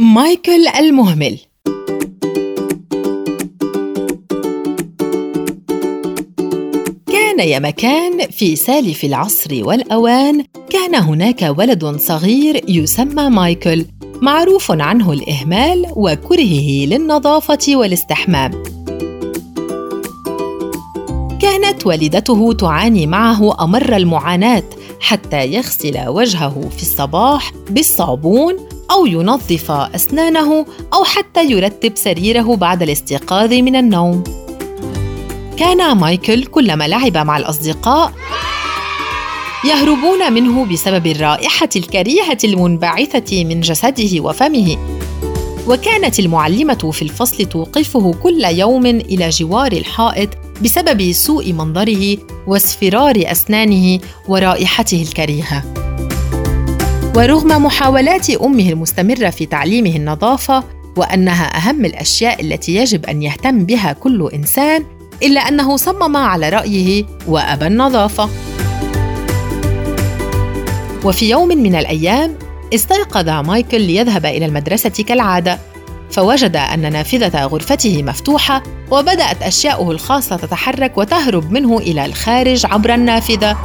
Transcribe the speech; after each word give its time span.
مايكل 0.00 0.68
المهمل. 0.68 1.38
كان 7.06 7.38
يا 7.40 7.58
مكان 7.58 8.30
في 8.30 8.56
سالف 8.56 9.04
العصر 9.04 9.50
والأوان 9.62 10.44
كان 10.70 10.94
هناك 10.94 11.54
ولد 11.58 11.96
صغير 11.96 12.64
يسمى 12.68 13.28
مايكل 13.28 13.86
معروف 14.22 14.70
عنه 14.70 15.12
الإهمال 15.12 15.86
وكرهه 15.96 16.86
للنظافة 16.86 17.76
والاستحمام. 17.76 18.50
كانت 21.40 21.86
والدته 21.86 22.52
تعاني 22.52 23.06
معه 23.06 23.64
أمر 23.64 23.96
المعاناة 23.96 24.64
حتى 25.00 25.46
يغسل 25.46 26.08
وجهه 26.08 26.68
في 26.76 26.82
الصباح 26.82 27.52
بالصابون 27.70 28.77
أو 28.90 29.06
ينظف 29.06 29.70
أسنانه 29.70 30.66
أو 30.94 31.04
حتى 31.04 31.50
يرتب 31.50 31.92
سريره 31.96 32.56
بعد 32.56 32.82
الاستيقاظ 32.82 33.52
من 33.52 33.76
النوم. 33.76 34.24
كان 35.56 35.96
مايكل 35.96 36.44
كلما 36.44 36.88
لعب 36.88 37.16
مع 37.16 37.36
الأصدقاء 37.36 38.12
يهربون 39.64 40.32
منه 40.32 40.64
بسبب 40.64 41.06
الرائحة 41.06 41.68
الكريهة 41.76 42.38
المنبعثة 42.44 43.44
من 43.44 43.60
جسده 43.60 44.20
وفمه. 44.20 44.76
وكانت 45.68 46.20
المعلمة 46.20 46.90
في 46.92 47.02
الفصل 47.02 47.44
توقفه 47.44 48.14
كل 48.22 48.44
يوم 48.44 48.86
إلى 48.86 49.28
جوار 49.28 49.72
الحائط 49.72 50.28
بسبب 50.64 51.12
سوء 51.12 51.52
منظره 51.52 52.16
واصفرار 52.46 53.14
أسنانه 53.16 53.98
ورائحته 54.28 55.02
الكريهة. 55.02 55.87
ورغم 57.16 57.64
محاولات 57.64 58.30
أمه 58.30 58.68
المستمرة 58.68 59.30
في 59.30 59.46
تعليمه 59.46 59.96
النظافة 59.96 60.64
وأنها 60.96 61.56
أهم 61.56 61.84
الأشياء 61.84 62.40
التي 62.42 62.74
يجب 62.74 63.06
أن 63.06 63.22
يهتم 63.22 63.64
بها 63.64 63.92
كل 63.92 64.30
إنسان 64.34 64.84
إلا 65.22 65.40
أنه 65.40 65.76
صمم 65.76 66.16
على 66.16 66.48
رأيه 66.48 67.04
وأبى 67.26 67.66
النظافة. 67.66 68.28
وفي 71.04 71.30
يوم 71.30 71.48
من 71.48 71.74
الأيام 71.74 72.34
استيقظ 72.74 73.28
مايكل 73.28 73.80
ليذهب 73.80 74.26
إلى 74.26 74.46
المدرسة 74.46 74.90
كالعادة 74.90 75.58
فوجد 76.10 76.56
أن 76.56 76.92
نافذة 76.92 77.44
غرفته 77.44 78.02
مفتوحة 78.02 78.62
وبدأت 78.90 79.42
أشياؤه 79.42 79.90
الخاصة 79.90 80.36
تتحرك 80.36 80.98
وتهرب 80.98 81.52
منه 81.52 81.78
إلى 81.78 82.06
الخارج 82.06 82.66
عبر 82.66 82.94
النافذة. 82.94 83.56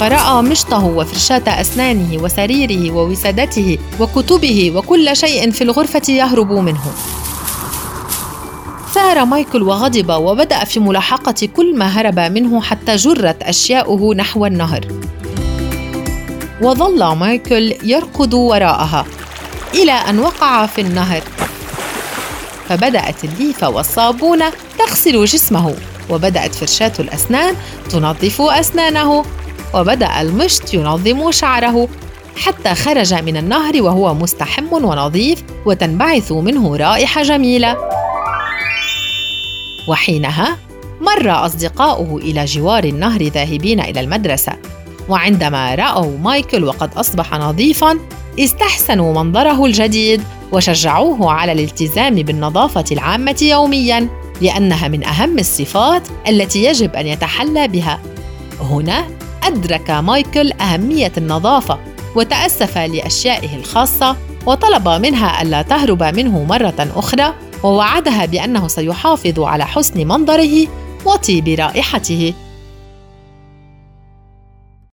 فرأى 0.00 0.42
مشطه 0.42 0.84
وفرشاة 0.84 1.42
أسنانه 1.60 2.22
وسريره 2.22 2.92
ووسادته 2.92 3.78
وكتبه 4.00 4.72
وكل 4.76 5.16
شيء 5.16 5.50
في 5.50 5.64
الغرفة 5.64 6.12
يهرب 6.12 6.52
منه. 6.52 6.92
ثار 8.94 9.24
مايكل 9.24 9.62
وغضب 9.62 10.10
وبدأ 10.10 10.64
في 10.64 10.80
ملاحقة 10.80 11.48
كل 11.56 11.78
ما 11.78 11.86
هرب 11.86 12.18
منه 12.18 12.60
حتى 12.60 12.96
جرت 12.96 13.42
أشياؤه 13.42 14.14
نحو 14.14 14.46
النهر. 14.46 14.80
وظل 16.62 17.16
مايكل 17.16 17.74
يركض 17.82 18.34
وراءها 18.34 19.06
إلى 19.74 19.92
أن 19.92 20.18
وقع 20.18 20.66
في 20.66 20.80
النهر. 20.80 21.22
فبدأت 22.68 23.24
الليفة 23.24 23.68
والصابونة 23.68 24.52
تغسل 24.78 25.24
جسمه 25.24 25.74
وبدأت 26.10 26.54
فرشاة 26.54 26.92
الأسنان 26.98 27.54
تنظف 27.90 28.40
أسنانه 28.40 29.24
وبدأ 29.74 30.20
المشط 30.20 30.74
ينظم 30.74 31.30
شعره 31.30 31.88
حتى 32.36 32.74
خرج 32.74 33.14
من 33.14 33.36
النهر 33.36 33.82
وهو 33.82 34.14
مستحم 34.14 34.72
ونظيف 34.72 35.42
وتنبعث 35.66 36.32
منه 36.32 36.76
رائحة 36.76 37.22
جميلة. 37.22 37.76
وحينها 39.88 40.56
مر 41.00 41.46
أصدقاؤه 41.46 42.16
إلى 42.16 42.44
جوار 42.44 42.84
النهر 42.84 43.22
ذاهبين 43.22 43.80
إلى 43.80 44.00
المدرسة، 44.00 44.52
وعندما 45.08 45.74
رأوا 45.74 46.18
مايكل 46.18 46.64
وقد 46.64 46.94
أصبح 46.94 47.34
نظيفاً، 47.34 47.98
استحسنوا 48.40 49.22
منظره 49.22 49.64
الجديد 49.64 50.22
وشجعوه 50.52 51.32
على 51.32 51.52
الالتزام 51.52 52.14
بالنظافة 52.14 52.84
العامة 52.92 53.36
يومياً، 53.42 54.08
لأنها 54.40 54.88
من 54.88 55.04
أهم 55.04 55.38
الصفات 55.38 56.02
التي 56.28 56.64
يجب 56.64 56.94
أن 56.94 57.06
يتحلى 57.06 57.68
بها. 57.68 58.00
هنا 58.60 59.04
أدرك 59.44 59.90
مايكل 59.90 60.52
أهمية 60.52 61.12
النظافة 61.18 61.78
وتأسف 62.16 62.78
لأشيائه 62.78 63.56
الخاصة 63.56 64.16
وطلب 64.46 64.88
منها 64.88 65.42
ألا 65.42 65.62
تهرب 65.62 66.02
منه 66.02 66.44
مرة 66.44 66.88
أخرى 66.96 67.34
ووعدها 67.62 68.26
بأنه 68.26 68.68
سيحافظ 68.68 69.40
على 69.40 69.66
حسن 69.66 70.06
منظره 70.08 70.66
وطيب 71.04 71.48
رائحته. 71.48 72.34